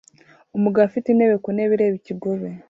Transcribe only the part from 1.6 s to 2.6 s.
ireba ikigobe